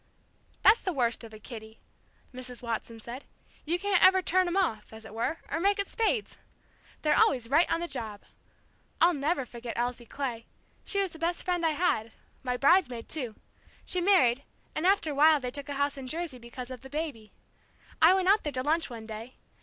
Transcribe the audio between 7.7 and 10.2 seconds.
on the job. I'll never forget Elsie